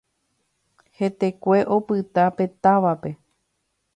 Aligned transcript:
Hetekue 0.97 1.59
opyta 1.75 2.23
pe 2.35 2.45
távape. 2.63 3.11